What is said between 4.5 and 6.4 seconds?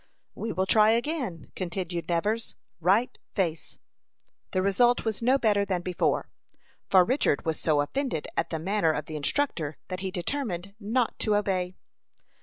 result was no better than before;